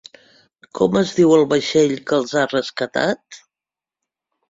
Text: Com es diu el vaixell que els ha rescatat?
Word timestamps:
Com 0.79 0.97
es 1.01 1.11
diu 1.19 1.35
el 1.37 1.45
vaixell 1.53 1.95
que 2.09 2.19
els 2.23 2.35
ha 2.43 2.49
rescatat? 2.57 3.43